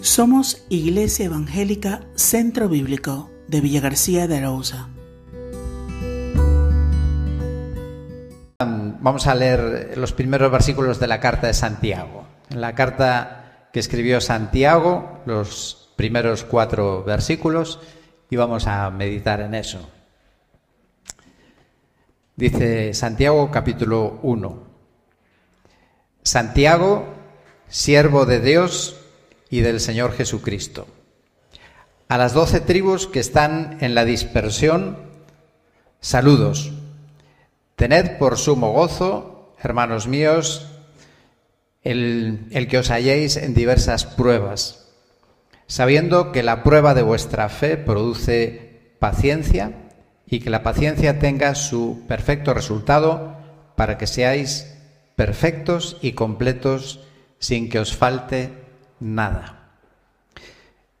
[0.00, 4.88] Somos Iglesia Evangélica Centro Bíblico de Villa García de Arauza.
[8.60, 12.28] Vamos a leer los primeros versículos de la carta de Santiago.
[12.48, 17.80] En la carta que escribió Santiago, los primeros cuatro versículos,
[18.30, 19.90] y vamos a meditar en eso.
[22.36, 24.62] Dice Santiago capítulo 1.
[26.22, 27.04] Santiago,
[27.66, 28.97] siervo de Dios
[29.50, 30.86] y del Señor Jesucristo.
[32.08, 34.98] A las doce tribus que están en la dispersión,
[36.00, 36.72] saludos.
[37.76, 40.66] Tened por sumo gozo, hermanos míos,
[41.82, 44.88] el, el, que os halléis en diversas pruebas,
[45.66, 49.72] sabiendo que la prueba de vuestra fe produce paciencia
[50.26, 53.36] y que la paciencia tenga su perfecto resultado
[53.76, 54.74] para que seáis
[55.14, 57.00] perfectos y completos
[57.38, 58.67] sin que os falte
[59.00, 59.70] nada.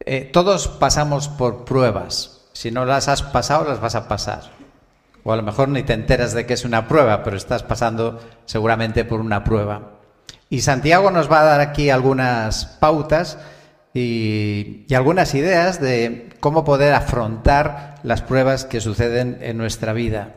[0.00, 2.48] Eh, todos pasamos por pruebas.
[2.52, 4.50] Si no las has pasado, las vas a pasar.
[5.24, 8.20] O a lo mejor ni te enteras de que es una prueba, pero estás pasando
[8.46, 9.98] seguramente por una prueba.
[10.50, 13.38] Y Santiago nos va a dar aquí algunas pautas
[13.92, 20.34] y, algunas ideas de cómo poder afrontar las pruebas que suceden en nuestra vida.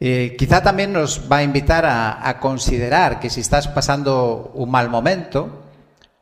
[0.00, 4.90] Eh, quizá también nos va a invitar a, considerar que si estás pasando un mal
[4.90, 5.64] momento,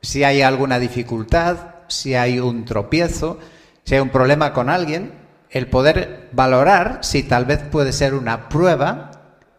[0.01, 3.39] si hay alguna dificultad, si hay un tropiezo,
[3.83, 5.13] si hay un problema con alguien,
[5.49, 9.11] el poder valorar si tal vez puede ser una prueba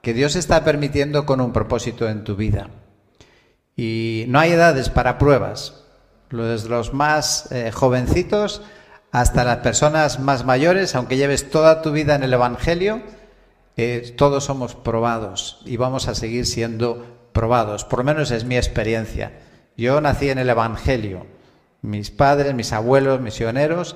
[0.03, 2.70] que Dios está permitiendo con un propósito en tu vida.
[3.77, 5.84] Y no hay edades para pruebas.
[6.30, 8.62] Desde los más eh, jovencitos
[9.12, 13.02] hasta las personas más mayores, aunque lleves toda tu vida en el Evangelio,
[13.77, 17.84] eh, todos somos probados y vamos a seguir siendo probados.
[17.84, 19.33] Por lo menos es mi experiencia.
[19.78, 21.24] Yo nací en el Evangelio.
[21.82, 23.94] Mis padres, mis abuelos, misioneros,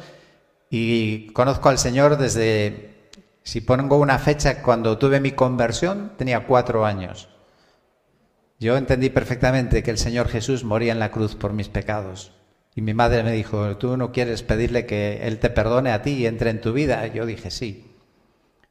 [0.70, 3.10] y conozco al Señor desde,
[3.42, 7.28] si pongo una fecha, cuando tuve mi conversión, tenía cuatro años.
[8.60, 12.32] Yo entendí perfectamente que el Señor Jesús moría en la cruz por mis pecados.
[12.76, 16.12] Y mi madre me dijo, ¿tú no quieres pedirle que Él te perdone a ti
[16.12, 17.08] y entre en tu vida?
[17.08, 17.92] Yo dije, sí.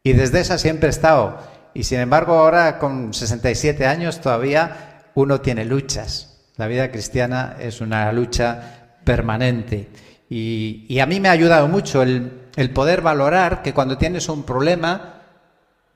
[0.02, 1.40] Y desde esa siempre he estado.
[1.74, 6.31] Y sin embargo ahora con 67 años todavía uno tiene luchas.
[6.62, 9.90] La vida cristiana es una lucha permanente.
[10.30, 14.44] Y, a mí me ha ayudado mucho el, el, poder valorar que cuando tienes un
[14.44, 15.24] problema,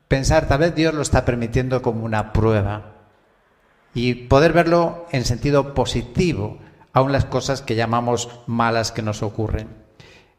[0.07, 2.95] pensar tal vez Dios lo está permitiendo como una prueba.
[3.93, 6.57] Y poder verlo en sentido positivo,
[6.93, 9.67] aun las cosas que llamamos malas que nos ocurren.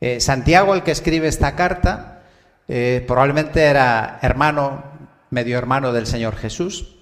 [0.00, 2.22] Eh, Santiago, el que escribe esta carta,
[2.66, 4.82] eh, probablemente era hermano,
[5.30, 6.95] medio hermano del Señor Jesús.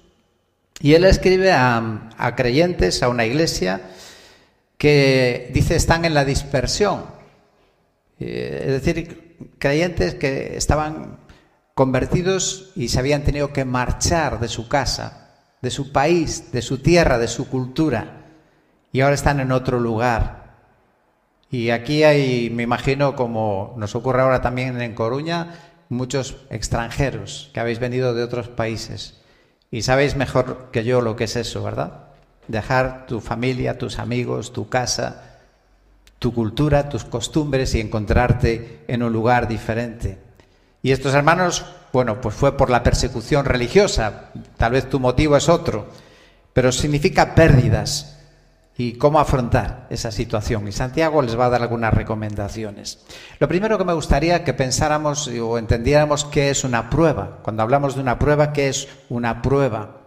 [0.79, 3.81] Y él escribe a, creyentes, a una iglesia,
[4.77, 7.05] que dice están en la dispersión.
[8.19, 11.19] Eh, es decir, creyentes que estaban
[11.73, 15.31] convertidos y se habían tenido que marchar de su casa,
[15.61, 18.25] de su país, de su tierra, de su cultura,
[18.91, 20.45] y ahora están en otro lugar.
[21.49, 25.59] Y aquí hay, me imagino, como nos ocurre ahora también en Coruña,
[25.89, 29.21] muchos extranjeros que habéis venido de otros países.
[29.71, 32.03] Y sabéis mejor que yo lo que es eso, ¿verdad?
[32.47, 35.39] Dejar tu familia, tus amigos, tu casa,
[36.19, 40.17] tu cultura, tus costumbres y encontrarte en un lugar diferente.
[40.81, 45.49] Y estos hermanos, bueno, pues fue por la persecución religiosa, tal vez tu motivo es
[45.49, 45.87] otro,
[46.53, 48.14] pero significa pérdidas
[48.77, 50.67] y cómo afrontar esa situación.
[50.67, 52.99] Y Santiago les va a dar algunas recomendaciones.
[53.39, 57.39] Lo primero que me gustaría que pensáramos o entendiéramos qué es una prueba.
[57.41, 60.01] Cuando hablamos de una prueba, ¿qué es una prueba?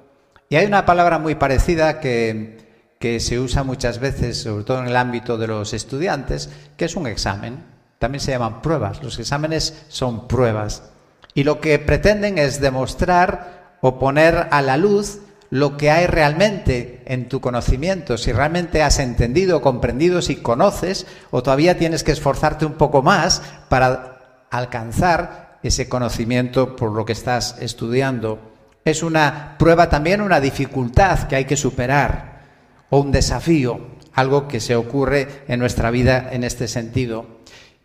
[0.51, 2.59] Y hay una palabra muy parecida que,
[2.99, 6.97] que se usa muchas veces, sobre todo en el ámbito de los estudiantes, que es
[6.97, 7.65] un examen.
[7.99, 9.03] También se llaman pruebas.
[9.03, 10.91] Los exámenes son pruebas.
[11.33, 15.21] Y lo que pretenden es demostrar o poner a la luz
[15.51, 21.43] lo que hay realmente en tu conocimiento, si realmente has entendido, comprendido, si conoces, o
[21.43, 27.57] todavía tienes que esforzarte un poco más para alcanzar ese conocimiento por lo que estás
[27.61, 28.39] estudiando.
[28.85, 32.43] Es una prueba también, una dificultad que hay que superar,
[32.91, 37.38] o un desafío, algo que se ocurre en nuestra vida en este sentido.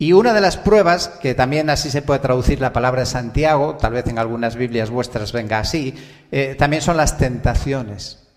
[0.04, 3.94] Y una de las pruebas, que también así se puede traducir la palabra Santiago, tal
[3.94, 5.96] vez en algunas Biblias vuestras venga así,
[6.30, 8.28] eh, también son las tentaciones.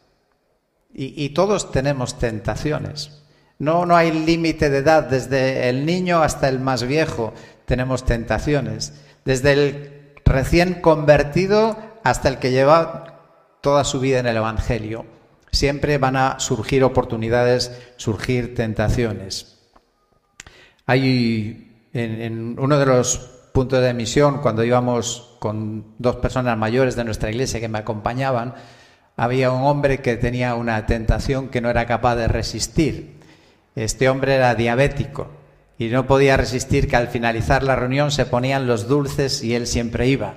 [0.94, 3.24] Y, y todos tenemos tentaciones.
[3.58, 7.34] No, no hay límite de edad, desde el niño hasta el más viejo
[7.64, 8.92] tenemos tentaciones.
[9.24, 13.22] Desde el recién convertido hasta el que lleva
[13.60, 15.04] toda su vida en el Evangelio.
[15.50, 19.55] Siempre van a surgir oportunidades, surgir tentaciones.
[20.86, 23.18] Hay en, uno de los
[23.52, 28.54] puntos de emisión, cuando íbamos con dos personas mayores de nuestra iglesia que me acompañaban,
[29.16, 33.18] había un hombre que tenía una tentación que no era capaz de resistir.
[33.74, 35.28] Este hombre era diabético
[35.78, 39.66] y no podía resistir que al finalizar la reunión se ponían los dulces y él
[39.66, 40.34] siempre iba.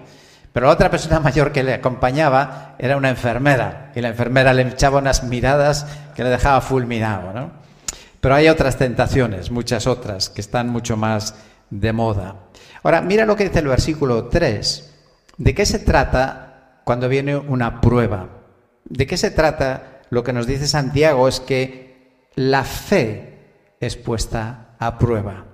[0.51, 4.63] Pero la otra persona mayor que le acompañaba era una enfermera y la enfermera le
[4.63, 5.85] echaba unas miradas
[6.15, 7.33] que le dejaba fulminado.
[7.33, 7.51] ¿no?
[8.21, 11.35] Pero hay otras tentaciones, muchas otras, que están mucho más
[11.69, 12.35] de moda.
[12.83, 14.95] Ahora, mira lo que dice el versículo 3.
[15.37, 18.29] ¿De qué se trata cuando viene una prueba?
[18.85, 20.01] ¿De qué se trata?
[20.09, 25.45] Lo que nos dice Santiago es que la fe es puesta a prueba.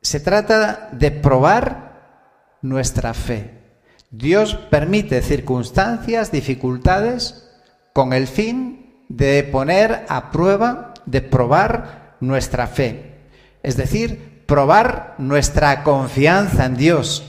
[0.00, 3.62] Se trata de probar nuestra fe.
[4.10, 7.50] Dios permite circunstancias, dificultades,
[7.92, 13.14] con el fin de poner a prueba, de probar nuestra fe.
[13.62, 17.24] Es decir, probar nuestra confianza en Dios.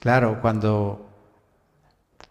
[0.00, 1.08] Claro, cuando,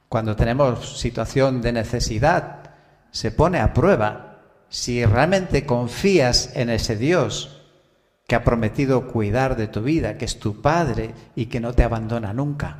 [0.09, 2.71] cuando tenemos situación de necesidad,
[3.11, 7.61] se pone a prueba si realmente confías en ese Dios
[8.27, 11.83] que ha prometido cuidar de tu vida, que es tu Padre y que no te
[11.83, 12.77] abandona nunca.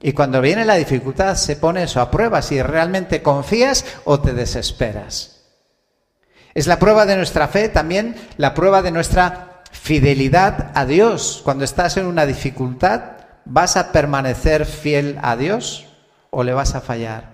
[0.00, 4.32] Y cuando viene la dificultad se pone eso a prueba, si realmente confías o te
[4.32, 5.37] desesperas.
[6.58, 11.40] Es la prueba de nuestra fe, también la prueba de nuestra fidelidad a Dios.
[11.44, 13.12] Cuando estás en una dificultad,
[13.44, 15.86] ¿vas a permanecer fiel a Dios
[16.30, 17.30] o le vas a fallar?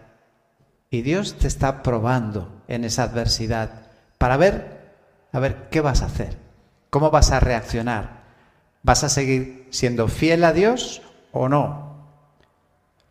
[0.90, 3.70] Y Dios te está probando en esa adversidad
[4.18, 4.92] para ver,
[5.32, 6.36] a ver, ¿qué vas a hacer?
[6.90, 8.24] ¿Cómo vas a reaccionar?
[8.82, 11.00] ¿Vas a seguir siendo fiel a Dios
[11.32, 12.10] o no?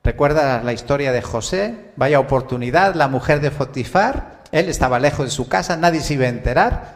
[0.04, 5.32] Recuerda la historia de José, vaya oportunidad, la mujer de Fotifar, él estaba lejos de
[5.32, 6.94] su casa, nadie se iba a enterar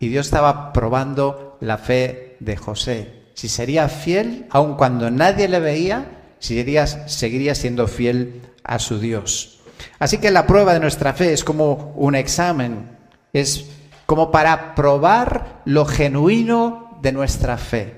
[0.00, 3.22] y Dios estaba probando la fe de José.
[3.34, 6.06] Si sería fiel, aun cuando nadie le veía,
[6.40, 9.60] seguiría, seguiría siendo fiel a su Dios.
[10.00, 12.90] Así que la prueba de nuestra fe es como un examen,
[13.32, 13.66] es
[14.04, 17.97] como para probar lo genuino de nuestra fe.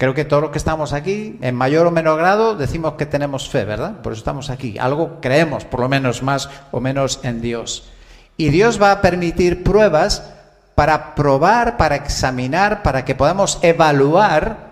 [0.00, 3.50] Creo que todos los que estamos aquí, en mayor o menor grado, decimos que tenemos
[3.50, 4.00] fe, ¿verdad?
[4.00, 4.78] Por eso estamos aquí.
[4.78, 7.90] Algo creemos, por lo menos más o menos en Dios.
[8.38, 10.32] Y Dios va a permitir pruebas
[10.74, 14.70] para probar, para examinar, para que podamos evaluar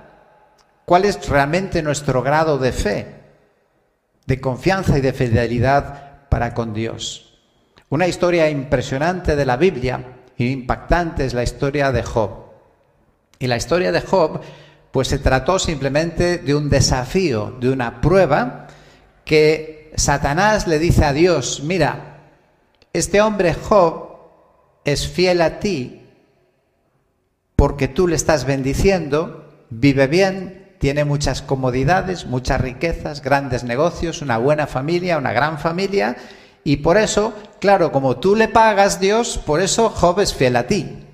[0.86, 3.14] cuál es realmente nuestro grado de fe,
[4.24, 7.38] de confianza y de fidelidad para con Dios.
[7.90, 10.06] Una historia impresionante de la Biblia
[10.38, 12.30] e impactante es la historia de Job.
[13.38, 14.40] Y la historia de Job,
[14.92, 18.66] pues se trató simplemente de un desafío, de una prueba
[19.24, 22.20] que Satanás le dice a Dios, mira,
[22.92, 24.08] este hombre Job
[24.84, 26.06] es fiel a ti
[27.56, 34.38] porque tú le estás bendiciendo, vive bien, tiene muchas comodidades, muchas riquezas, grandes negocios, una
[34.38, 36.16] buena familia, una gran familia,
[36.62, 40.68] y por eso, claro, como tú le pagas Dios, por eso Job es fiel a
[40.68, 41.07] ti.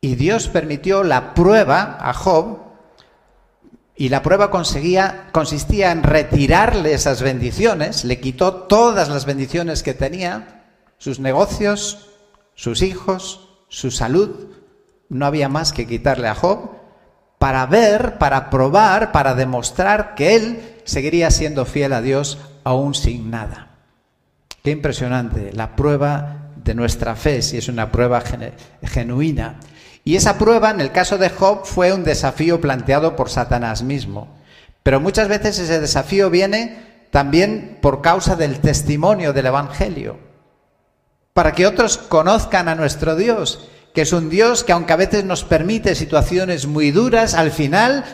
[0.00, 2.58] Y Dios permitió la prueba a Job
[3.94, 9.92] y la prueba conseguía, consistía en retirarle esas bendiciones, le quitó todas las bendiciones que
[9.92, 10.64] tenía,
[10.96, 12.08] sus negocios,
[12.54, 14.54] sus hijos, su salud,
[15.10, 16.70] no había más que quitarle a Job,
[17.38, 23.30] para ver, para probar, para demostrar que él seguiría siendo fiel a Dios aún sin
[23.30, 23.78] nada.
[24.62, 28.22] Qué impresionante, la prueba de nuestra fe, si es una prueba
[28.82, 29.60] genuina.
[30.04, 34.28] Y esa prueba, en el caso de Job, fue un desafío planteado por Satanás mismo.
[34.82, 40.18] Pero muchas veces ese desafío viene también por causa del testimonio del Evangelio.
[41.32, 45.24] Para que otros conozcan a nuestro Dios, que es un Dios que aunque a veces
[45.24, 48.04] nos permite situaciones muy duras, al final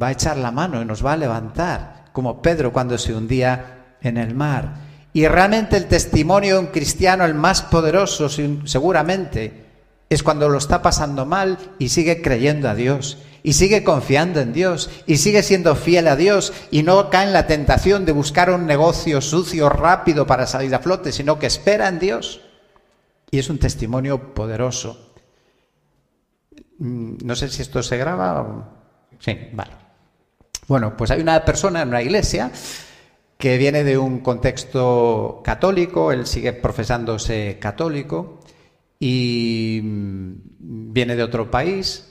[0.00, 3.96] va a echar la mano y nos va a levantar, como Pedro cuando se hundía
[4.00, 4.74] en el mar.
[5.12, 9.67] Y realmente el testimonio de un cristiano, el más poderoso seguramente,
[10.10, 14.52] es cuando lo está pasando mal y sigue creyendo a Dios, y sigue confiando en
[14.52, 18.50] Dios, y sigue siendo fiel a Dios, y no cae en la tentación de buscar
[18.50, 22.40] un negocio sucio, rápido para salir a flote, sino que espera en Dios.
[23.30, 25.12] Y es un testimonio poderoso.
[26.78, 28.70] Mm, no sé si esto se graba.
[29.18, 29.72] Sí, vale.
[30.66, 32.50] Bueno, pues hay una persona en una iglesia
[33.36, 38.37] que viene de un contexto católico, él sigue profesándose católico
[39.00, 42.08] y mm, viene de otro país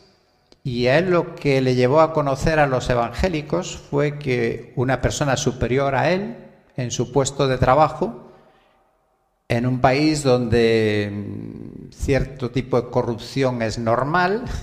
[0.67, 4.99] y a él lo que le llevó a conocer a los evangélicos fue que una
[4.99, 6.35] persona superior a él
[6.75, 8.33] en su puesto de trabajo,
[9.47, 14.43] en un país donde mm, cierto tipo de corrupción es normal.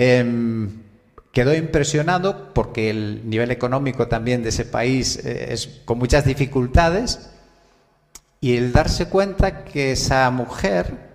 [0.00, 0.84] Em,
[1.32, 7.30] quedó impresionado porque el nivel económico también de ese país eh, es con muchas dificultades
[8.40, 11.07] y el darse cuenta que esa mujer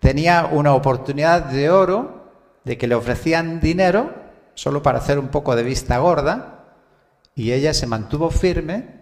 [0.00, 2.32] tenía una oportunidad de oro
[2.64, 4.14] de que le ofrecían dinero
[4.54, 6.64] solo para hacer un poco de vista gorda
[7.34, 9.00] y ella se mantuvo firme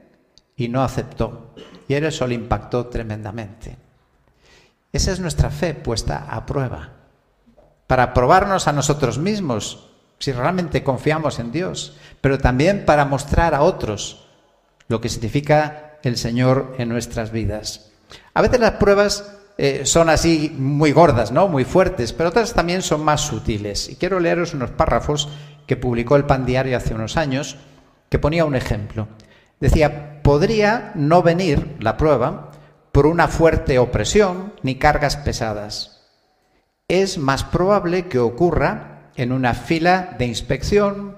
[0.56, 1.54] y no aceptó.
[1.88, 3.76] Y eso le impactó tremendamente.
[4.92, 6.92] Esa es nuestra fe puesta a prueba,
[7.86, 13.62] para probarnos a nosotros mismos si realmente confiamos en Dios, pero también para mostrar a
[13.62, 14.26] otros
[14.88, 17.92] lo que significa el Señor en nuestras vidas.
[18.34, 21.48] A veces las pruebas eh, son así muy gordas, ¿no?
[21.48, 23.90] Muy fuertes, pero otras también son más sutiles.
[23.90, 25.28] Y quiero leeros unos párrafos
[25.66, 27.56] que publicó el Pan Diario hace unos años,
[28.08, 29.08] que ponía un ejemplo.
[29.58, 32.52] Decía, podría no venir la prueba
[32.92, 36.06] por una fuerte opresión ni cargas pesadas.
[36.86, 41.16] Es más probable que ocurra en una fila de inspección,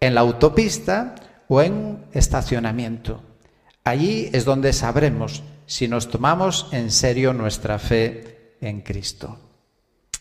[0.00, 1.16] en la autopista
[1.48, 3.22] o en estacionamiento.
[3.84, 9.38] Allí es donde sabremos si nos tomamos en serio nuestra fe en Cristo.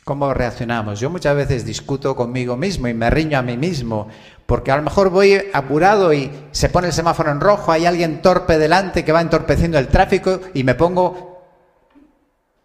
[0.03, 0.99] ¿Cómo reaccionamos?
[0.99, 4.09] Yo muchas veces discuto conmigo mismo y me riño a mí mismo,
[4.45, 8.21] porque a lo mejor voy apurado y se pone el semáforo en rojo, hay alguien
[8.21, 11.41] torpe delante que va entorpeciendo el tráfico y me pongo...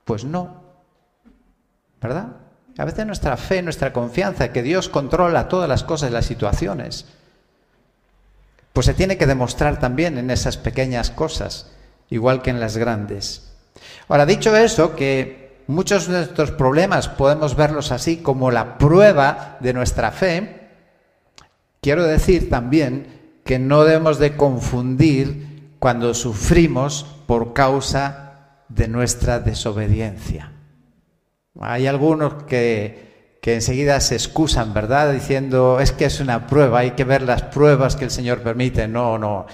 [0.04, 0.62] Pues no,
[2.00, 2.28] ¿verdad?
[2.76, 7.06] A veces nuestra fe, nuestra confianza, que Dios controla todas las cosas y las situaciones,
[8.78, 11.68] pues se tiene que demostrar también en esas pequeñas cosas,
[12.10, 13.50] igual que en las grandes.
[14.06, 19.72] Ahora, dicho eso, que muchos de nuestros problemas podemos verlos así como la prueba de
[19.72, 20.68] nuestra fe,
[21.80, 30.52] quiero decir también que no debemos de confundir cuando sufrimos por causa de nuestra desobediencia.
[31.58, 33.07] Hay algunos que,
[33.40, 35.12] que enseguida se excusan, ¿verdad?
[35.12, 38.88] Diciendo, es que es una prueba, hay que ver las pruebas que el Señor permite.
[38.88, 39.46] No, no,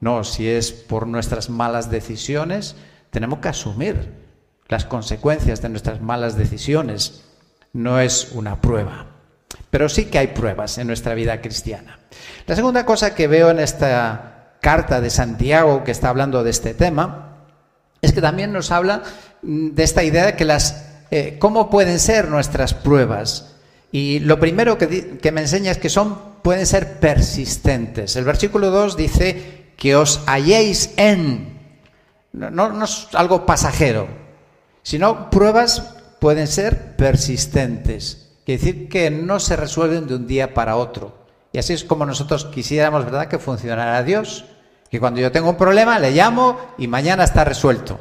[0.00, 2.76] no, si es por nuestras malas decisiones,
[3.10, 4.12] tenemos que asumir
[4.68, 7.24] las consecuencias de nuestras malas decisiones.
[7.72, 9.06] No es una prueba.
[9.70, 11.98] Pero sí que hay pruebas en nuestra vida cristiana.
[12.46, 16.74] La segunda cosa que veo en esta carta de Santiago que está hablando de este
[16.74, 17.26] tema
[18.00, 19.02] es que también nos habla
[19.42, 23.54] de esta idea de que las eh, cómo pueden ser nuestras pruebas.
[23.92, 28.16] Y lo primero que, me enseña es que son, pueden ser persistentes.
[28.16, 31.58] El versículo 2 dice que os halléis en,
[32.32, 34.08] no, no es algo pasajero,
[34.82, 38.34] sino pruebas pueden ser persistentes.
[38.44, 41.26] Quiere decir que no se resuelven de un día para otro.
[41.52, 44.44] Y así es como nosotros quisiéramos, ¿verdad?, que funcionara Dios.
[44.90, 47.98] Que cuando yo tengo un problema le llamo y mañana está resuelto.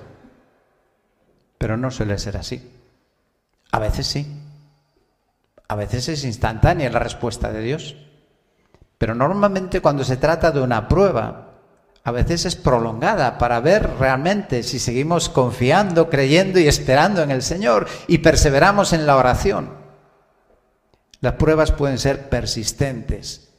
[1.57, 2.74] Pero no suele ser así.
[3.71, 4.41] A veces sí.
[5.67, 7.95] A veces es instantánea la respuesta de Dios.
[8.97, 11.55] Pero normalmente cuando se trata de una prueba,
[12.03, 17.41] a veces es prolongada para ver realmente si seguimos confiando, creyendo y esperando en el
[17.41, 19.71] Señor y perseveramos en la oración.
[21.19, 23.49] Las pruebas pueden ser persistentes.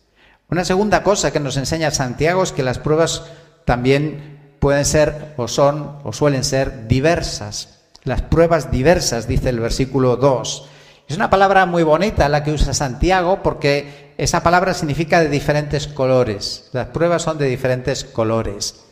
[0.48, 3.24] Una segunda cosa que nos enseña Santiago es que las pruebas
[3.64, 7.75] también pueden ser o son o suelen ser diversas
[8.06, 10.68] las pruebas diversas, dice el versículo 2.
[11.08, 15.88] Es una palabra muy bonita la que usa Santiago porque esa palabra significa de diferentes
[15.88, 16.70] colores.
[16.72, 18.84] Las pruebas son de diferentes colores.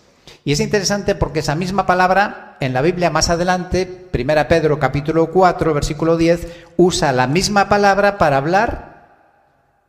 [0.45, 5.31] Y es interesante porque esa misma palabra en la Biblia más adelante, 1 Pedro capítulo
[5.31, 8.95] 4, versículo 10, usa la misma palabra para hablar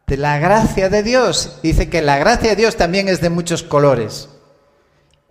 [0.05, 1.59] de la gracia de Dios.
[1.63, 4.29] Dice que la gracia de Dios también es de muchos colores.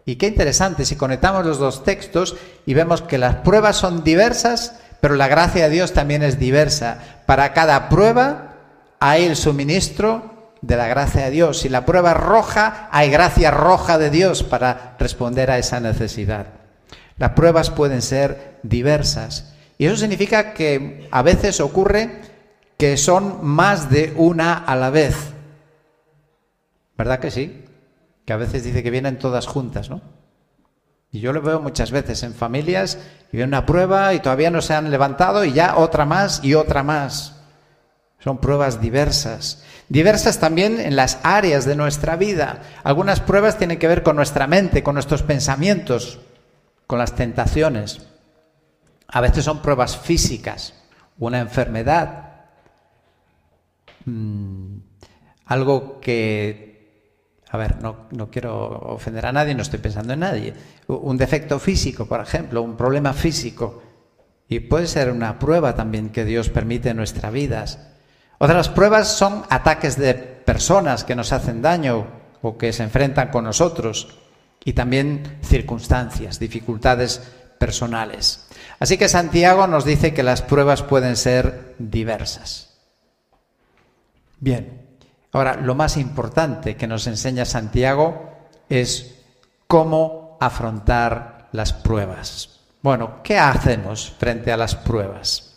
[0.07, 4.75] Y qué interesante si conectamos los dos textos y vemos que las pruebas son diversas,
[5.01, 6.99] pero la gracia de Dios también es diversa.
[7.27, 8.55] Para cada prueba
[9.01, 11.61] hay el suministro de la gracia de Dios.
[11.61, 16.47] Si la prueba roja, hay gracia roja de Dios para responder a esa necesidad.
[17.17, 19.55] Las pruebas pueden ser diversas.
[19.79, 22.21] Y eso significa que a veces ocurre
[22.79, 25.17] que son más de una a la vez.
[26.97, 27.65] ¿Verdad que sí?
[28.25, 30.03] Que a veces dice que vienen todas juntas, ¿no?
[31.11, 32.99] Y yo lo veo muchas veces en familias
[33.33, 36.55] y viene una prueba y todavía no se han levantado y ya otra más y
[36.55, 37.37] otra más.
[38.19, 39.63] Son pruebas diversas.
[39.89, 42.63] Diversas también en las áreas de nuestra vida.
[42.83, 46.19] Algunas pruebas tienen que ver con nuestra mente, con nuestros pensamientos,
[46.89, 48.01] con las tentaciones.
[49.07, 50.75] A veces son pruebas físicas,
[51.19, 52.47] una enfermedad,
[54.07, 54.79] mm,
[55.45, 56.74] algo que
[57.55, 60.53] a ver, no, no, quiero ofender a nadie, no estoy pensando en nadie.
[60.89, 63.81] Un defecto físico, por ejemplo, un problema físico
[64.49, 67.79] Y puede ser una prueba también que Dios permite en nuestras vidas.
[68.39, 72.09] Otras pruebas son ataques de personas que nos hacen daño
[72.43, 74.19] o que se enfrentan con nosotros
[74.65, 77.23] y también circunstancias, dificultades
[77.61, 78.49] personales.
[78.81, 82.81] Así que Santiago nos dice que las pruebas pueden ser diversas.
[84.41, 84.84] Bien,
[85.35, 88.33] ahora lo más importante que nos enseña Santiago
[88.69, 89.17] es
[89.67, 92.61] cómo afrontar las pruebas.
[92.83, 95.55] Bueno, ¿qué hacemos frente a las pruebas?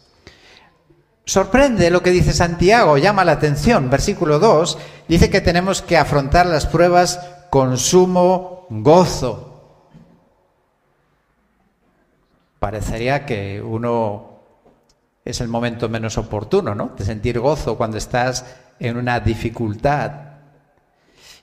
[1.26, 3.90] Sorprende lo que dice Santiago, llama la atención.
[3.90, 7.20] Versículo 2 dice que tenemos que afrontar las pruebas
[7.50, 9.62] con sumo gozo.
[12.60, 14.37] Parecería que uno
[15.30, 16.94] es el momento menos oportuno, ¿no?
[16.98, 18.46] De sentir gozo cuando estás
[18.80, 20.12] en una dificultad.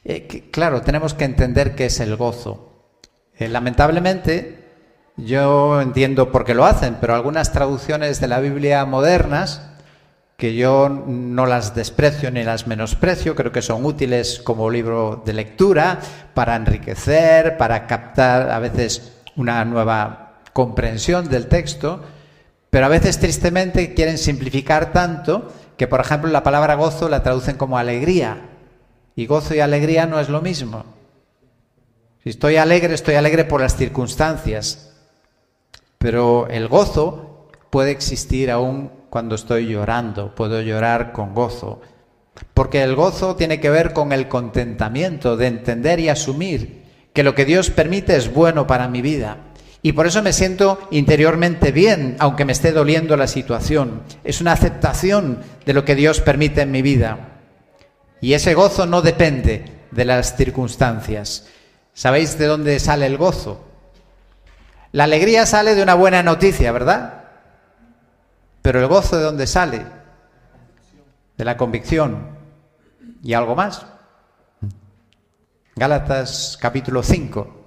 [0.04, 2.72] Eh, claro, tenemos que entender qué es el gozo.
[3.36, 4.64] Eh, lamentablemente,
[5.16, 9.62] yo entiendo por qué lo hacen, pero algunas traducciones de la Biblia modernas
[10.36, 15.32] que yo no las desprecio ni las menosprecio, creo que son útiles como libro de
[15.32, 16.00] lectura
[16.34, 22.02] para enriquecer, para captar a veces una nueva comprensión del texto,
[22.74, 27.56] pero a veces tristemente quieren simplificar tanto que, por ejemplo, la palabra gozo la traducen
[27.56, 28.48] como alegría,
[29.14, 30.84] y gozo y alegría no es lo mismo.
[32.24, 34.92] Si estoy alegre, estoy alegre por las circunstancias,
[35.98, 41.80] pero el gozo puede existir aún cuando estoy llorando, puedo llorar con gozo.
[42.54, 47.36] Porque el gozo tiene que ver con el contentamiento de entender y asumir que lo
[47.36, 49.36] que Dios permite es bueno para mi vida.
[49.84, 54.00] Y por eso me siento interiormente bien, aunque me esté doliendo la situación.
[54.24, 57.42] Es una aceptación de lo que Dios permite en mi vida.
[58.22, 61.48] Y ese gozo no depende de las circunstancias.
[61.92, 63.62] ¿Sabéis de dónde sale el gozo?
[64.92, 67.24] La alegría sale de una buena noticia, ¿verdad?
[68.62, 69.84] Pero el gozo de dónde sale?
[71.36, 72.38] De la convicción.
[73.22, 73.84] ¿Y algo más?
[75.76, 77.63] Gálatas capítulo 5.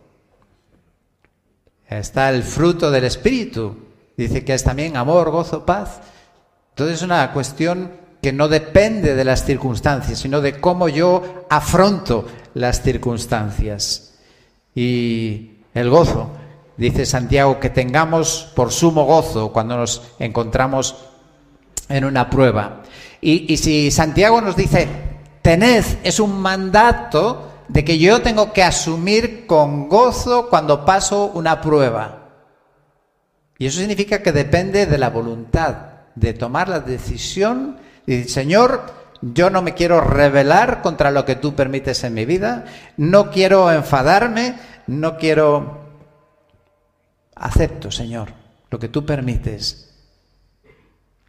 [1.89, 3.77] Está el fruto del Espíritu.
[4.17, 6.01] Dice que es también amor, gozo, paz.
[6.71, 12.25] Entonces es una cuestión que no depende de las circunstancias, sino de cómo yo afronto
[12.53, 14.15] las circunstancias.
[14.75, 16.31] Y el gozo
[16.77, 20.95] dice Santiago, que tengamos por sumo gozo cuando nos encontramos
[21.89, 22.83] en una prueba.
[23.21, 24.87] Y, si Santiago nos dice,
[25.41, 31.61] tened, es un mandato de que yo tengo que asumir con gozo cuando paso una
[31.61, 32.29] prueba.
[33.57, 35.75] Y eso significa que depende de la voluntad,
[36.15, 41.35] de tomar la decisión y decir, Señor, yo no me quiero rebelar contra lo que
[41.35, 42.65] tú permites en mi vida,
[42.97, 45.87] no quiero enfadarme, no quiero
[47.35, 48.29] acepto, Señor,
[48.69, 49.83] lo que tú permites.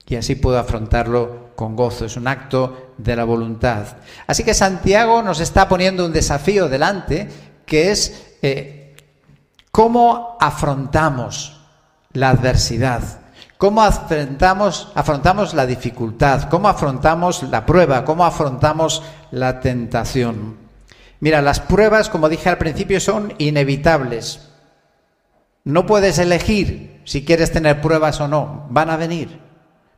[0.07, 2.07] Y así puedo afrontarlo con gozo.
[2.07, 3.87] Es un acto de la voluntad.
[4.27, 7.29] Así que Santiago nos está poniendo un desafío delante,
[7.65, 8.97] que es eh,
[9.71, 11.61] cómo afrontamos
[12.13, 13.03] la adversidad,
[13.57, 20.57] cómo afrontamos, afrontamos la dificultad, cómo afrontamos la prueba, cómo afrontamos la tentación.
[21.21, 24.51] Mira, las pruebas, como dije al principio, son inevitables.
[25.65, 29.41] No puedes elegir si quieres tener pruebas o no, van a venir,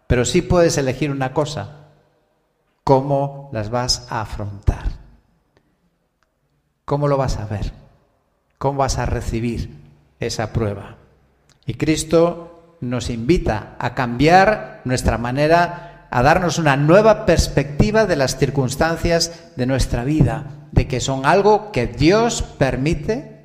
[0.06, 1.79] pero sí puedes elegir una cosa,
[2.84, 4.84] cómo las vas a afrontar,
[6.84, 7.72] cómo lo vas a ver,
[8.58, 9.78] cómo vas a recibir
[10.18, 10.96] esa prueba.
[11.66, 18.38] Y Cristo nos invita a cambiar nuestra manera, a darnos una nueva perspectiva de las
[18.38, 23.40] circunstancias de nuestra vida, de que son algo que Dios permite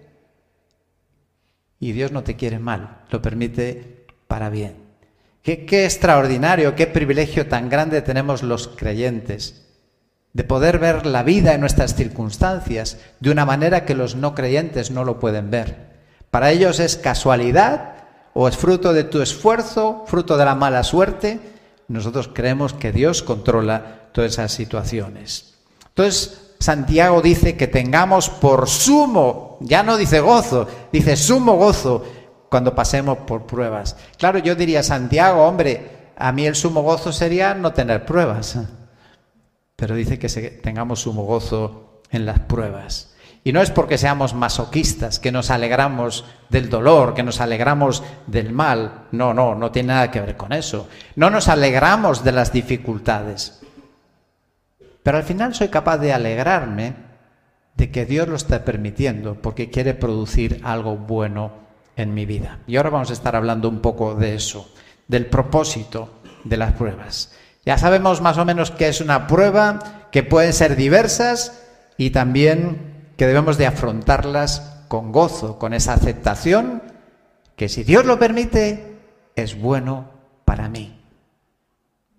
[1.79, 4.84] y Dios no te quiere mal, lo permite para bien.
[5.45, 9.61] Qué, extraordinario, qué privilegio tan grande tenemos los creyentes
[10.33, 14.89] de poder ver la vida en nuestras circunstancias de una manera que los no creyentes
[14.89, 15.99] no lo pueden ver.
[16.31, 17.93] Para ellos es casualidad
[18.33, 21.39] o es fruto de tu esfuerzo, fruto de la mala suerte.
[21.89, 25.53] Nosotros creemos que Dios controla todas esas situaciones.
[25.89, 32.03] Entonces, Santiago dice que tengamos por sumo, ya no dice gozo, dice sumo gozo
[32.55, 33.97] cuando pasemos por pruebas.
[34.17, 38.57] Claro, yo diría, Santiago, hombre, a mí el sumo gozo sería no tener pruebas.
[39.75, 40.29] Pero dice que
[40.63, 43.13] tengamos sumo gozo en las pruebas.
[43.43, 48.53] Y no es porque seamos masoquistas, que nos alegramos del dolor, que nos alegramos del
[48.53, 49.07] mal.
[49.11, 50.87] No, no, no tiene nada que ver con eso.
[51.17, 53.59] No nos alegramos de las dificultades.
[55.03, 56.93] Pero al final soy capaz de alegrarme
[57.75, 61.64] de que Dios lo está permitiendo porque quiere producir algo bueno
[61.95, 62.59] en mi vida.
[62.67, 64.71] Y ahora vamos a estar hablando un poco de eso,
[65.07, 67.33] del propósito de las pruebas.
[67.65, 71.63] Ya sabemos más o menos que es una prueba, que pueden ser diversas
[71.97, 76.83] y también que debemos de afrontarlas con gozo, con esa aceptación
[77.55, 78.97] que si Dios lo permite,
[79.35, 80.09] es bueno
[80.43, 80.99] para mí.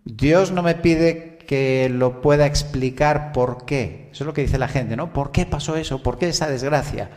[0.04, 4.08] Dios no me pide que lo pueda explicar por qué.
[4.12, 5.12] Eso es lo que dice la gente, ¿no?
[5.12, 6.02] ¿Por qué pasó eso?
[6.02, 7.10] ¿Por qué esa desgracia?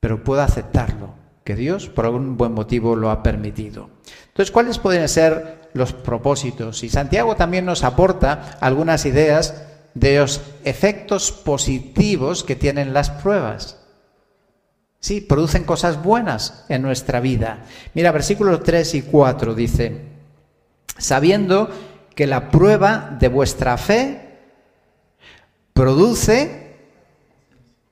[0.00, 1.14] Pero puedo aceptarlo,
[1.46, 3.88] que Dios por algún buen motivo lo ha permitido.
[4.26, 6.82] Entonces, ¿cuáles pueden ser los propósitos?
[6.82, 9.62] Y Santiago también nos aporta algunas ideas
[9.94, 13.78] de los efectos positivos que tienen las pruebas.
[14.98, 17.64] Sí, producen cosas buenas en nuestra vida.
[17.94, 20.02] Mira, versículos 3 y 4 dice,
[20.98, 21.70] sabiendo
[22.16, 24.40] que la prueba de vuestra fe
[25.72, 26.74] produce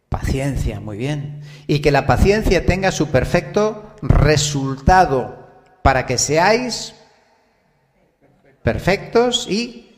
[0.08, 5.48] paciencia, muy bien, y que la paciencia tenga su perfecto resultado
[5.82, 6.94] para que seáis
[8.62, 9.94] perfectos y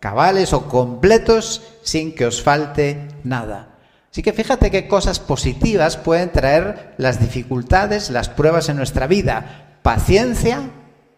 [0.00, 3.68] cabales o completos sin que os falte nada.
[4.10, 9.78] Así que fíjate qué cosas positivas pueden traer las dificultades, las pruebas en nuestra vida.
[9.82, 10.70] Paciencia,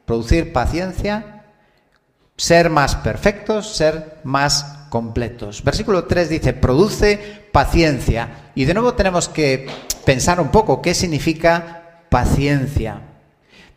[0.04, 1.44] producir paciencia,
[2.36, 5.64] ser más perfectos, ser más completos.
[5.64, 7.18] Versículo 3 dice, produce
[7.50, 8.52] paciencia.
[8.54, 9.66] Y de nuevo tenemos que
[10.04, 13.00] pensar un poco qué significa paciencia.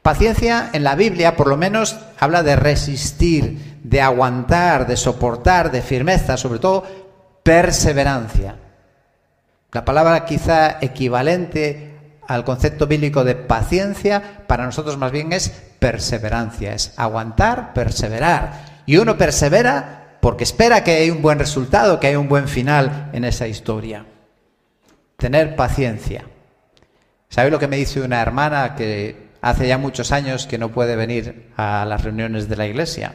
[0.03, 5.81] Paciencia en la Biblia por lo menos habla de resistir, de aguantar, de soportar, de
[5.81, 6.85] firmeza, sobre todo
[7.41, 8.55] perseverancia.
[9.71, 15.49] La palabra quizá equivalente al concepto bíblico de paciencia, para nosotros más bien es
[15.79, 18.83] perseverancia, es aguantar, perseverar.
[18.85, 23.09] Y uno persevera porque espera que haya un buen resultado, que haya un buen final
[23.13, 24.05] en esa historia.
[25.17, 26.25] Tener paciencia.
[27.29, 30.95] ¿Sabe lo que me dice una hermana que hace ya muchos años que no puede
[30.95, 33.13] venir a las reuniones de la iglesia?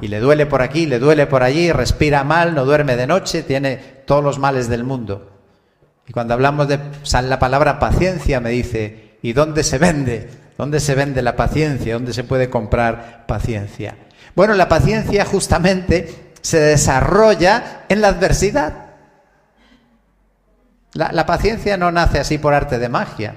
[0.00, 3.42] Y le duele por aquí, le duele por allí, respira mal, no duerme de noche,
[3.42, 5.30] tiene todos los males del mundo.
[6.06, 6.78] Y cuando hablamos de
[7.22, 10.28] la palabra paciencia, me dice, ¿y dónde se vende?
[10.56, 11.94] ¿Dónde se vende la paciencia?
[11.94, 13.96] ¿Dónde se puede comprar paciencia?
[14.40, 18.72] Bueno, la paciencia justamente se desarrolla en la adversidad.
[20.94, 23.36] La, paciencia no nace así por arte de magia.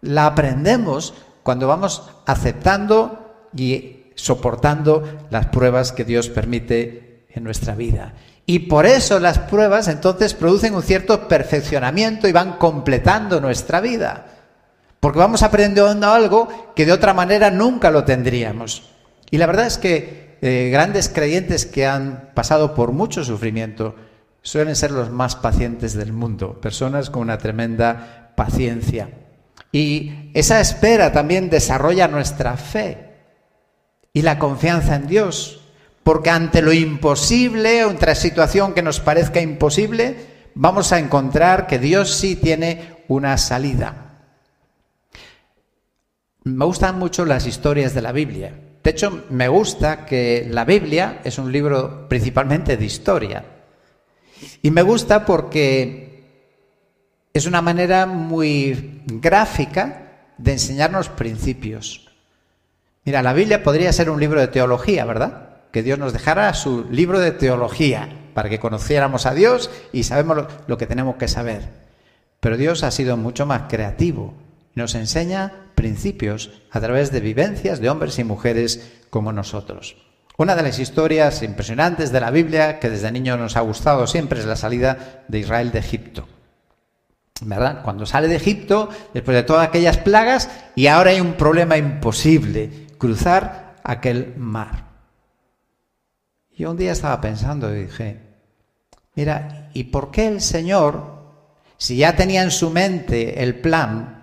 [0.00, 8.14] La aprendemos cuando vamos aceptando y soportando las pruebas que Dios permite en nuestra vida.
[8.46, 14.26] Y por eso las pruebas entonces producen un cierto perfeccionamiento y van completando nuestra vida.
[15.00, 18.92] Porque vamos aprendiendo algo que de otra manera nunca lo tendríamos.
[19.32, 23.94] Y la verdad es que eh, grandes creyentes que han pasado por mucho sufrimiento
[24.42, 29.10] suelen ser los más pacientes del mundo, personas con una tremenda paciencia.
[29.72, 33.08] Y esa espera también desarrolla nuestra fe
[34.12, 35.60] y la confianza en Dios.
[36.02, 40.16] Porque ante lo imposible, otra situación que nos parezca imposible,
[40.54, 44.22] vamos a encontrar que Dios sí tiene una salida.
[46.44, 48.54] Me gustan mucho las historias de la Biblia.
[48.88, 53.44] De hecho, me gusta que la Biblia es un libro principalmente de historia.
[54.62, 56.24] Y me gusta porque
[57.34, 62.08] es una manera muy gráfica de enseñarnos principios.
[63.04, 65.66] Mira, la Biblia podría ser un libro de teología, ¿verdad?
[65.70, 70.46] Que Dios nos dejara su libro de teología para que conociéramos a Dios y sabemos
[70.66, 71.68] lo, que tenemos que saber.
[72.40, 74.32] Pero Dios ha sido mucho más creativo
[74.78, 79.96] nos enseña principios a través de vivencias de hombres y mujeres como nosotros.
[80.38, 84.40] Una de las historias impresionantes de la Biblia que desde niño nos ha gustado siempre
[84.40, 86.28] es la salida de Israel de Egipto.
[87.40, 87.82] ¿verdad?
[87.82, 92.86] Cuando sale de Egipto, después de todas aquellas plagas, y ahora hay un problema imposible
[92.98, 94.86] cruzar aquel mar.
[96.56, 98.20] Yo un día estaba pensando y dije,
[99.14, 101.22] mira, ¿y por qué el Señor,
[101.76, 104.17] si ya tenía en su mente el plan,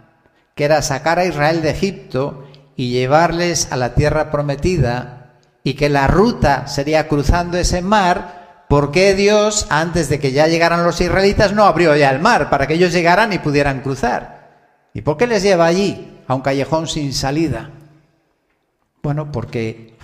[0.56, 5.90] que era sacar a Israel de Egipto y llevarles a la tierra prometida, y que
[5.90, 11.02] la ruta sería cruzando ese mar, ¿por qué Dios, antes de que ya llegaran los
[11.02, 14.36] israelitas, no abrió ya el mar para que ellos llegaran y pudieran cruzar?
[14.94, 17.72] ¿Y por qué les lleva allí, a un callejón sin salida?
[19.02, 19.98] Bueno, porque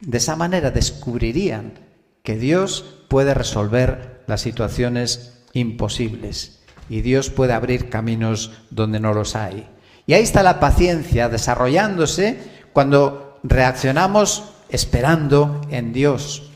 [0.00, 1.74] de esa manera descubrirían
[2.22, 9.34] que Dios puede resolver las situaciones imposibles y Dios puede abrir caminos donde no los
[9.34, 9.68] hay.
[10.08, 12.40] Y ahí está la paciencia desarrollándose
[12.72, 16.50] cuando reaccionamos esperando en Dios.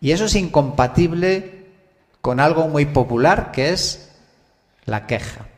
[0.00, 1.66] Y eso es incompatible
[2.20, 4.12] con algo muy popular que es
[4.84, 5.48] la queja.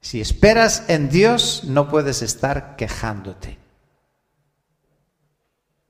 [0.00, 3.58] Si esperas en Dios, no puedes estar quejándote.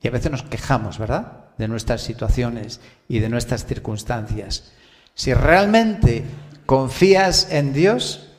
[0.00, 1.50] Y a veces nos quejamos, ¿verdad?
[1.56, 4.72] De nuestras situaciones y de nuestras circunstancias.
[5.14, 6.24] Si realmente
[6.66, 8.31] confías en Dios,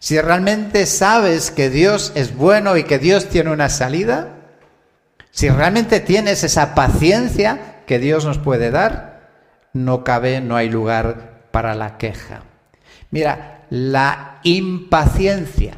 [0.00, 4.38] si realmente sabes que Dios es bueno y que Dios tiene una salida,
[5.30, 9.28] si realmente tienes esa paciencia que Dios nos puede dar,
[9.74, 12.42] no cabe, no hay lugar para la queja.
[13.10, 15.74] Mira, la impaciencia,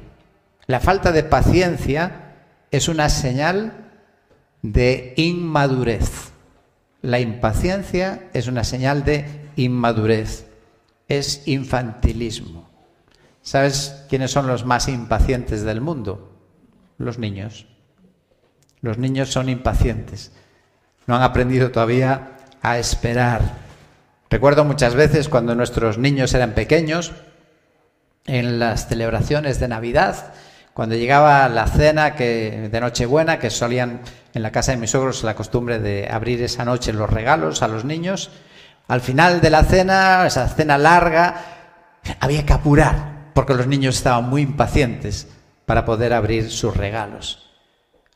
[0.67, 2.37] la falta de paciencia
[2.71, 3.91] es una señal
[4.63, 6.31] de inmadurez.
[7.01, 10.47] La impaciencia es una señal de inmadurez,
[11.09, 12.72] es infantilismo.
[13.43, 16.39] ¿Sabes quiénes son los más impacientes del mundo?
[16.97, 17.67] Los niños.
[18.81, 20.33] Los niños son impacientes.
[21.07, 23.43] No han aprendido todavía a esperar.
[24.31, 27.13] Recuerdo muchas veces cuando nuestros niños eran pequeños,
[28.27, 30.33] en las celebraciones de Navidad,
[30.75, 34.01] cuando llegaba la cena que, de Nochebuena, que solían
[34.33, 37.69] en la casa de mis suegros la costumbre de abrir esa noche los regalos a
[37.69, 38.31] los niños,
[38.87, 41.35] al final de la cena, esa cena larga,
[42.21, 45.29] había que apurar porque los niños estaban muy impacientes
[45.67, 47.51] para poder abrir sus regalos.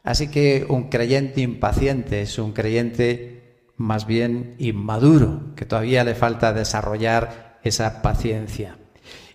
[0.02, 3.37] Así que un creyente impaciente es un creyente
[3.76, 8.79] más bien inmaduro, que todavía le falta desarrollar esa paciencia.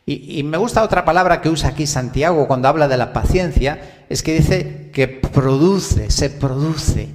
[0.06, 4.24] Y, me gusta otra palabra que usa aquí Santiago cuando habla de la paciencia, es
[4.24, 7.10] que dice que produce, se produce.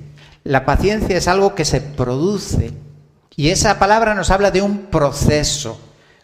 [0.45, 2.73] La paciencia es algo que se produce.
[3.35, 5.79] Y esa palabra nos habla de un proceso.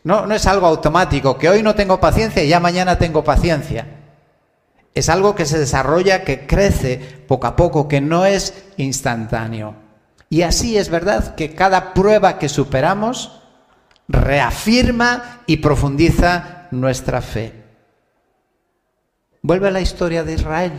[0.05, 3.87] No, no es algo automático, que hoy no tengo paciencia y ya mañana tengo paciencia.
[4.95, 9.75] Es algo que se desarrolla, que crece poco a poco, que no es instantáneo.
[10.29, 13.43] Y así es verdad que cada prueba que superamos
[14.09, 17.63] reafirma y profundiza nuestra fe.
[19.41, 20.73] Vuelve a la historia de Israel,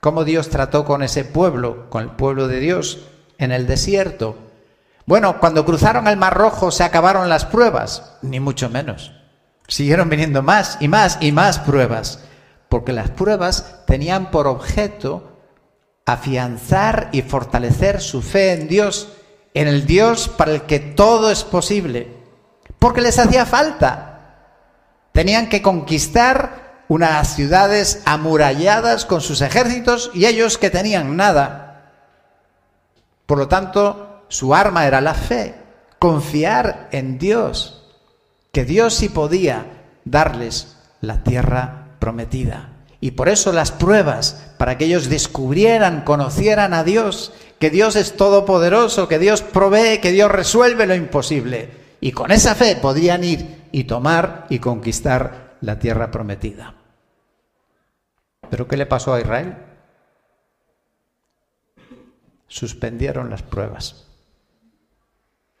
[0.00, 3.06] cómo Dios trató con ese pueblo, con el pueblo de Dios,
[3.38, 4.36] en el desierto.
[5.06, 9.12] Bueno, cuando cruzaron el Mar Rojo se acabaron las pruebas, ni mucho menos.
[9.68, 12.24] Siguieron viniendo más y más y más pruebas,
[12.68, 15.38] porque las pruebas tenían por objeto
[16.06, 19.12] afianzar y fortalecer su fe en Dios,
[19.54, 22.12] en el Dios para el que todo es posible,
[22.80, 24.12] porque les hacía falta.
[25.12, 31.92] Tenían que conquistar unas ciudades amuralladas con sus ejércitos y ellos que tenían nada.
[33.24, 35.54] Por lo tanto, su arma era la fe,
[35.98, 37.84] confiar en Dios,
[38.52, 42.72] que Dios sí podía darles la tierra prometida.
[43.00, 48.16] Y por eso las pruebas, para que ellos descubrieran, conocieran a Dios, que Dios es
[48.16, 51.70] todopoderoso, que Dios provee, que Dios resuelve lo imposible.
[52.00, 56.74] Y con esa fe podrían ir y tomar y conquistar la tierra prometida.
[58.48, 59.56] ¿Pero qué le pasó a Israel?
[62.48, 64.05] Suspendieron las pruebas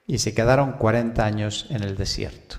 [0.06, 2.56] y se quedaron 40 años en el desierto.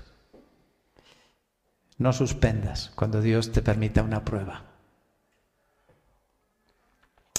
[1.96, 4.64] No suspendas cuando Dios te permita una prueba.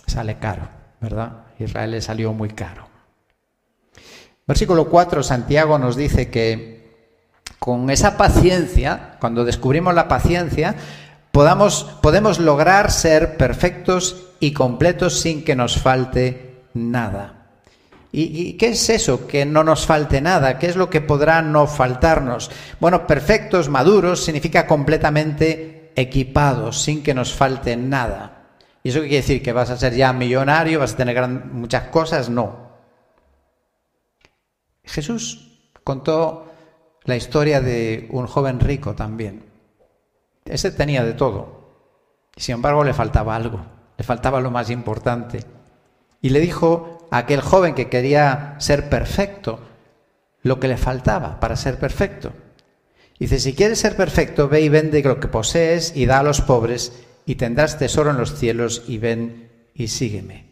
[0.06, 0.68] Sale caro,
[1.00, 1.46] ¿verdad?
[1.60, 2.88] Israel le salió muy caro.
[4.48, 6.80] Versículo 4, Santiago nos dice que
[7.60, 10.76] con esa paciencia, cuando descubrimos la paciencia,
[11.32, 17.39] podamos, podemos lograr ser perfectos y completos sin que nos falte nada.
[18.12, 19.28] ¿Y, qué es eso?
[19.28, 20.58] Que no nos falte nada.
[20.58, 22.50] ¿Qué es lo que podrá no faltarnos?
[22.80, 28.48] Bueno, perfectos, maduros, significa completamente equipados, sin que nos falte nada.
[28.82, 29.44] ¿Y eso qué quiere decir?
[29.44, 32.30] ¿Que vas a ser ya millonario, vas a tener muchas cosas?
[32.30, 32.70] No.
[34.84, 36.52] Jesús contó
[37.04, 39.46] la historia de un joven rico también.
[40.46, 41.60] Ese tenía de todo.
[42.36, 43.64] Sin embargo le faltaba algo,
[43.98, 45.44] le faltaba lo más importante.
[46.22, 49.60] Y le dijo aquel joven que quería ser perfecto
[50.42, 52.34] lo que le faltaba para ser perfecto.
[53.20, 56.42] Dice, si quieres ser perfecto, ve y vende lo que posees y da a los
[56.42, 56.94] pobres
[57.26, 60.46] y tendrás tesoro en los cielos y ven y sígueme.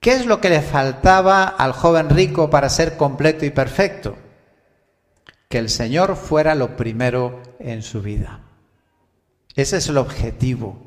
[0.00, 4.16] ¿Qué es lo que le faltaba al joven rico para ser completo y perfecto?
[5.48, 8.40] Que el Señor fuera lo primero en su vida.
[9.54, 10.78] Ese es el objetivo.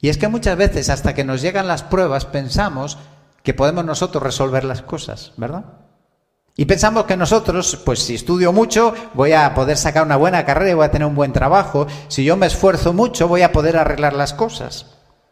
[0.00, 2.98] Y es que muchas veces hasta que nos llegan las pruebas pensamos
[3.42, 5.64] que podemos nosotros resolver las cosas, ¿verdad?
[6.56, 10.74] Y pensamos que nosotros, pues si estudio mucho, voy a poder sacar una buena carrera,
[10.74, 14.12] voy a tener un buen trabajo, si yo me esfuerzo mucho, voy a poder arreglar
[14.12, 14.86] las cosas.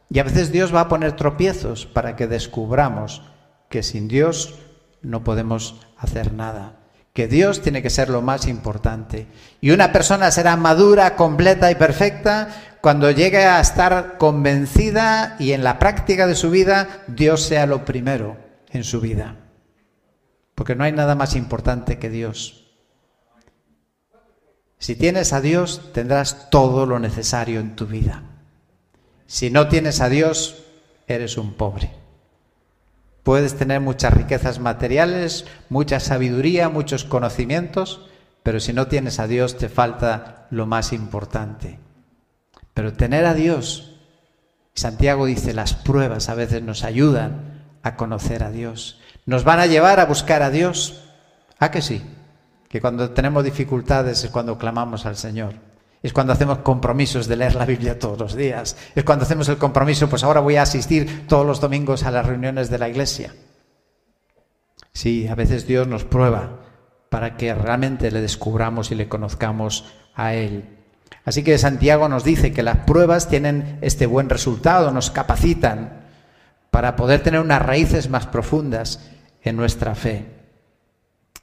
[0.09, 3.23] Y a veces Dios va a poner tropiezos para que descubramos
[3.69, 4.55] que sin Dios
[5.03, 6.77] no podemos hacer nada,
[7.17, 9.27] que Dios tiene que ser lo más importante.
[9.63, 12.49] Y una persona será madura, completa y perfecta
[12.83, 17.87] cuando llegue a estar convencida y en la práctica de su vida Dios sea lo
[17.87, 18.37] primero
[18.71, 19.37] en su vida.
[20.55, 22.67] Porque no hay nada más importante que Dios.
[24.79, 28.25] Si tienes a Dios, tendrás todo lo necesario en tu vida.
[29.27, 30.67] Si no tienes a Dios,
[31.07, 31.93] eres un pobre.
[33.27, 38.09] Puedes tener muchas riquezas materiales, mucha sabiduría, muchos conocimientos,
[38.45, 41.81] pero si no tienes a Dios te falta lo más importante.
[42.73, 43.97] Pero tener a Dios,
[44.75, 49.01] Santiago dice, las pruebas a veces nos ayudan a conocer a Dios.
[49.25, 51.03] Nos van a llevar a buscar a Dios.
[51.59, 52.03] ¿A que sí?
[52.69, 55.55] Que cuando tenemos dificultades es cuando clamamos al Señor.
[56.07, 58.77] Es cuando hacemos compromisos de leer la Biblia todos los días.
[58.95, 62.25] Es cuando hacemos el compromiso, pues ahora voy a asistir todos los domingos a las
[62.25, 63.35] reuniones de la iglesia.
[64.93, 66.61] Sí, a veces Dios nos prueba
[67.11, 70.77] para que realmente le descubramos y le conozcamos a Él.
[71.25, 76.05] Así que Santiago nos dice que las pruebas tienen este buen resultado, nos capacitan
[76.71, 79.11] para poder tener unas raíces más profundas
[79.43, 80.37] en nuestra fe.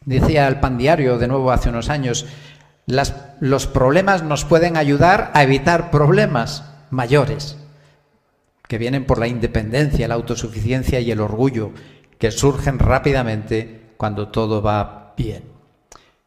[0.05, 2.27] Decía el pan diario de nuevo hace unos años,
[2.85, 7.57] los problemas nos pueden ayudar a evitar problemas mayores
[8.67, 11.71] que vienen por la independencia, la autosuficiencia y el orgullo
[12.17, 15.43] que surgen rápidamente cuando todo va bien.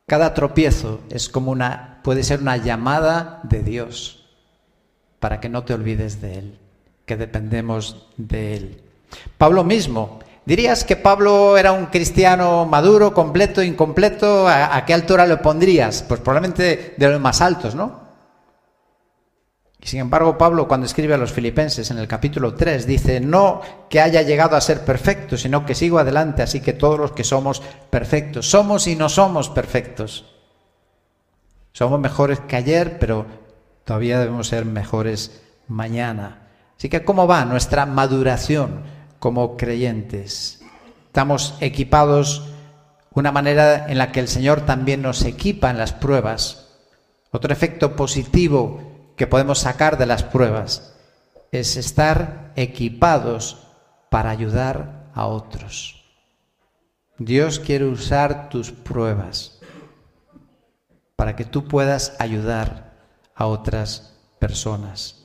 [0.07, 4.29] Cada tropiezo es como una puede ser una llamada de Dios
[5.19, 6.59] para que no te olvides de él,
[7.05, 8.83] que dependemos de él.
[9.39, 14.47] Pablo mismo ¿Dirías que Pablo era un cristiano maduro, completo, incompleto?
[14.49, 16.05] ¿A, qué altura lo pondrías?
[16.05, 18.07] Pues probablemente de los más altos, ¿no?
[19.81, 23.61] Y sin embargo, Pablo cuando escribe a los filipenses en el capítulo 3 dice, no
[23.91, 27.25] que haya llegado a ser perfecto, sino que sigo adelante, así que todos los que
[27.25, 30.33] somos perfectos, somos y no somos perfectos.
[31.73, 33.27] Somos mejores que ayer, pero
[33.85, 36.47] todavía debemos ser mejores mañana.
[36.79, 38.96] Así que, ¿cómo va nuestra maduración?
[39.19, 40.61] Como creyentes.
[41.07, 42.49] Estamos equipados
[43.17, 46.69] una manera en la que el Señor también nos equipa en las pruebas.
[47.31, 50.95] Otro efecto positivo que podemos sacar de las pruebas
[51.51, 53.67] es estar equipados
[54.11, 56.05] para ayudar a otros.
[57.17, 59.61] Dios quiere usar tus pruebas
[61.17, 62.93] para que tú puedas ayudar
[63.35, 65.25] a otras personas.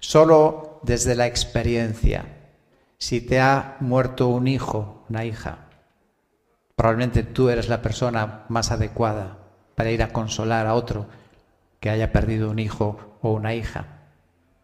[0.00, 2.39] Solo desde la experiencia
[3.00, 5.70] si te ha muerto un hijo, una hija,
[6.76, 9.38] probablemente tú eres la persona más adecuada
[9.74, 11.06] para ir a consolar a otro
[11.80, 13.86] que haya perdido un hijo o una hija.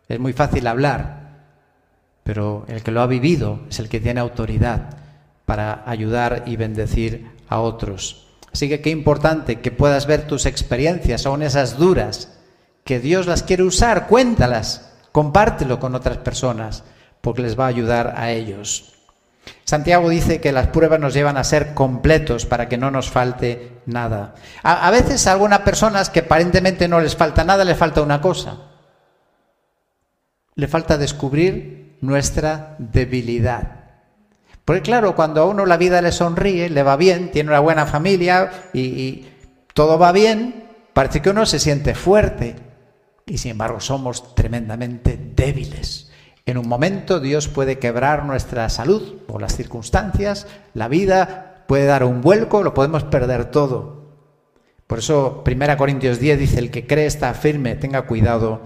[0.06, 1.46] Es muy fácil hablar,
[2.24, 4.98] pero el que lo ha vivido es el que tiene autoridad
[5.46, 8.28] para ayudar y bendecir a otros.
[8.52, 12.38] Así que qué importante que puedas ver tus experiencias, aún esas duras,
[12.84, 16.84] que Dios las quiere usar, cuéntalas, compártelo con otras personas
[17.26, 18.92] porque les va a ayudar a ellos.
[19.64, 23.80] Santiago dice que las pruebas nos llevan a ser completos para que no nos falte
[23.84, 24.36] nada.
[24.62, 28.58] A, veces a algunas personas que aparentemente no les falta nada, le falta una cosa.
[30.54, 33.86] Le falta descubrir nuestra debilidad.
[34.64, 37.86] Porque claro, cuando a uno la vida le sonríe, le va bien, tiene una buena
[37.86, 39.26] familia y
[39.74, 42.54] todo va bien, parece que uno se siente fuerte.
[43.26, 46.05] Y sin embargo somos tremendamente débiles.
[46.46, 52.04] En un momento Dios puede quebrar nuestra salud o las circunstancias, la vida puede dar
[52.04, 53.96] un vuelco, lo podemos perder todo.
[54.86, 58.60] Por eso 1 Corintios 10 dice, el que cree está firme, tenga cuidado,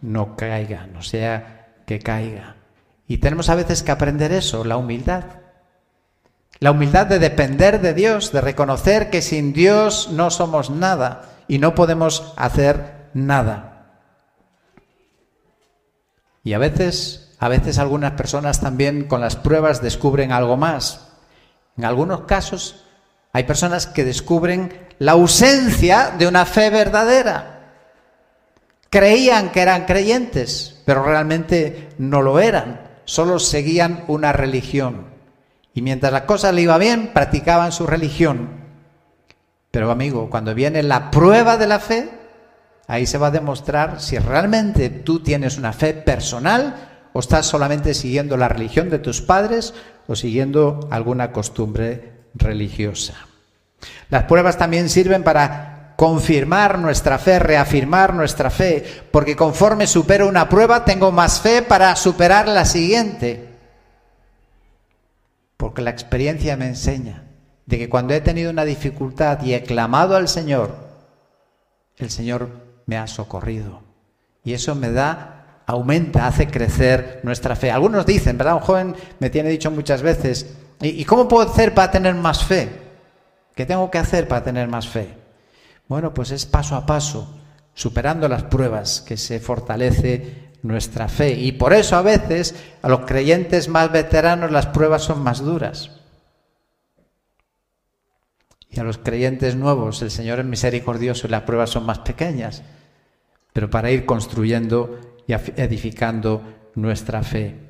[0.00, 2.56] no caiga, no sea que caiga.
[3.08, 5.24] Y tenemos a veces que aprender eso, la humildad.
[6.60, 11.58] La humildad de depender de Dios, de reconocer que sin Dios no somos nada y
[11.58, 13.75] no podemos hacer nada.
[16.46, 21.08] Y a veces, a veces algunas personas también con las pruebas descubren algo más.
[21.76, 22.84] En algunos casos
[23.32, 27.72] hay personas que descubren la ausencia de una fe verdadera.
[28.90, 32.92] Creían que eran creyentes, pero realmente no lo eran.
[33.06, 35.08] Solo seguían una religión.
[35.74, 38.50] Y mientras la cosa le iba bien, practicaban su religión.
[39.72, 42.08] Pero amigo, cuando viene la prueba de la fe,
[42.88, 47.94] Ahí se va a demostrar si realmente tú tienes una fe personal o estás solamente
[47.94, 49.74] siguiendo la religión de tus padres
[50.06, 53.14] o siguiendo alguna costumbre religiosa.
[54.08, 60.48] Las pruebas también sirven para confirmar nuestra fe, reafirmar nuestra fe, porque conforme supero una
[60.48, 63.48] prueba tengo más fe para superar la siguiente.
[65.56, 67.24] Porque la experiencia me enseña
[67.64, 70.76] de que cuando he tenido una dificultad y he clamado al Señor,
[71.96, 73.82] el Señor me ha socorrido.
[74.44, 77.70] Y eso me da, aumenta, hace crecer nuestra fe.
[77.70, 78.54] Algunos dicen, ¿verdad?
[78.54, 82.70] Un joven me tiene dicho muchas veces, ¿y, cómo puedo hacer para tener más fe?
[83.54, 85.14] ¿Qué tengo que hacer para tener más fe?
[85.88, 87.38] Bueno, pues es paso a paso,
[87.74, 91.32] superando las pruebas, que se fortalece nuestra fe.
[91.32, 95.90] Y por eso a veces a los creyentes más veteranos las pruebas son más duras.
[98.70, 102.62] Y a los creyentes nuevos el Señor es misericordioso y las pruebas son más pequeñas,
[103.52, 106.42] pero para ir construyendo y edificando
[106.74, 107.66] nuestra fe.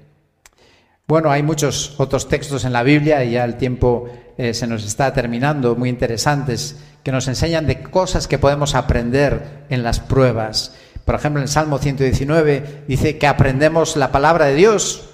[1.07, 4.85] Bueno, hay muchos otros textos en la Biblia y ya el tiempo eh, se nos
[4.85, 10.75] está terminando, muy interesantes, que nos enseñan de cosas que podemos aprender en las pruebas.
[11.05, 15.11] Por ejemplo, en el Salmo 119 dice que aprendemos la palabra de Dios,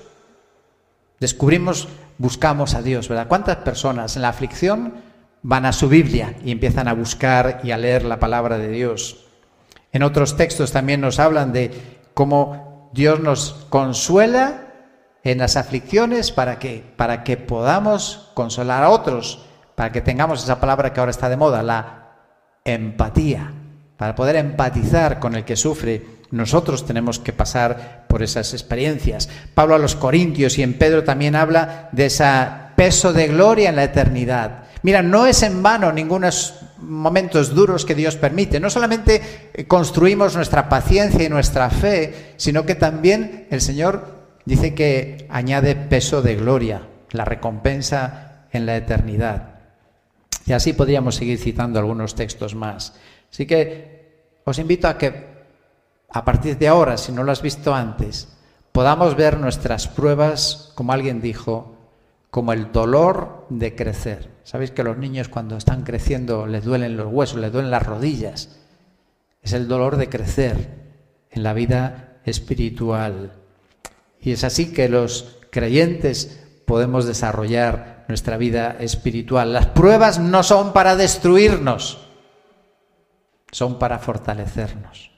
[1.20, 3.28] descubrimos, buscamos a Dios, ¿verdad?
[3.28, 4.94] ¿Cuántas personas en la aflicción
[5.42, 9.26] van a su Biblia y empiezan a buscar y a leer la palabra de Dios.
[9.92, 11.70] En otros textos también nos hablan de
[12.14, 14.68] cómo Dios nos consuela
[15.24, 20.60] en las aflicciones para que para que podamos consolar a otros, para que tengamos esa
[20.60, 22.02] palabra que ahora está de moda, la
[22.64, 23.52] empatía,
[23.96, 26.22] para poder empatizar con el que sufre.
[26.30, 29.28] Nosotros tenemos que pasar por esas experiencias.
[29.54, 32.24] Pablo a los Corintios y en Pedro también habla de ese
[32.74, 34.62] peso de gloria en la eternidad.
[34.82, 38.58] Mira, no es en vano ningunos momentos duros que Dios permite.
[38.58, 44.74] No solamente eh, construimos nuestra paciencia y nuestra fe, sino que también el Señor dice
[44.74, 49.60] que añade peso de gloria, la recompensa en la eternidad.
[50.46, 52.94] Y así podríamos seguir citando algunos textos más.
[53.30, 55.32] Así que os invito a que
[56.10, 58.28] a partir de ahora, si no lo has visto antes,
[58.72, 61.81] podamos ver nuestras pruebas, como alguien dijo,
[62.32, 64.30] como el dolor de crecer.
[64.42, 68.56] Sabéis que los niños cuando están creciendo les duelen los huesos, les duelen las rodillas.
[69.42, 70.70] Es el dolor de crecer
[71.30, 73.34] en la vida espiritual.
[74.18, 79.52] Y es así que los creyentes podemos desarrollar nuestra vida espiritual.
[79.52, 82.08] Las pruebas no son para destruirnos,
[83.50, 85.10] son para fortalecernos.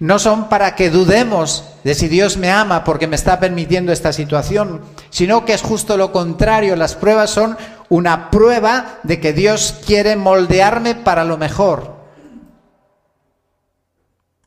[0.00, 4.12] No son para que dudemos de si Dios me ama porque me está permitiendo esta
[4.12, 4.80] situación,
[5.10, 6.76] sino que es justo lo contrario.
[6.76, 7.56] Las pruebas son
[7.88, 11.96] una prueba de que Dios quiere moldearme para lo mejor.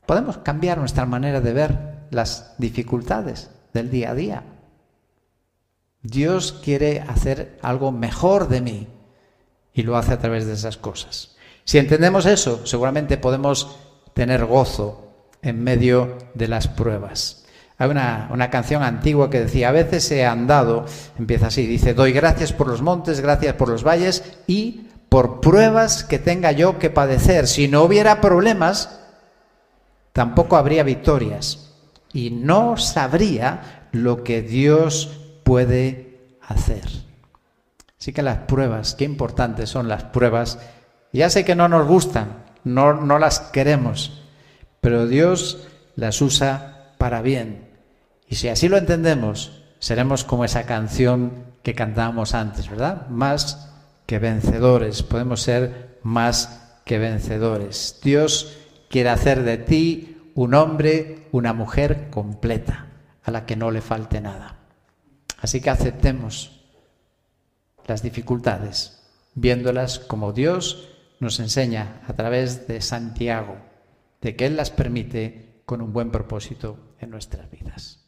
[0.06, 1.78] Podemos cambiar nuestra manera de ver
[2.10, 4.42] las dificultades del día a día.
[6.02, 8.88] Dios quiere hacer algo mejor de mí
[9.72, 11.36] y lo hace a través de esas cosas.
[11.64, 13.78] Si entendemos eso, seguramente podemos
[14.14, 17.41] tener gozo en medio de las pruebas.
[17.82, 20.86] Hay una, una, canción antigua que decía, a veces he andado,
[21.18, 26.04] empieza así, dice, doy gracias por los montes, gracias por los valles y por pruebas
[26.04, 27.48] que tenga yo que padecer.
[27.48, 29.00] Si no hubiera problemas,
[30.12, 31.72] tampoco habría victorias
[32.12, 36.84] y no sabría lo que Dios puede hacer.
[37.98, 40.60] Así que las pruebas, qué importantes son las pruebas.
[41.12, 44.22] Ya sé que no nos gustan, no, no las queremos,
[44.80, 45.66] pero Dios
[45.96, 47.71] las usa para bien.
[48.32, 53.06] Y si así lo entendemos, seremos como esa canción que cantábamos antes, ¿verdad?
[53.08, 53.74] Más
[54.06, 58.00] que vencedores, podemos ser más que vencedores.
[58.02, 58.56] Dios
[58.88, 62.86] quiere hacer de ti un hombre, una mujer completa,
[63.22, 64.60] a la que no le falte nada.
[65.38, 66.62] Así que aceptemos
[67.86, 69.02] las dificultades,
[69.34, 70.88] viéndolas como Dios
[71.20, 73.58] nos enseña a través de Santiago
[74.22, 78.01] de que Él las permite con un buen propósito en nuestras vidas.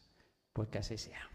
[0.55, 1.29] Pues que así sea.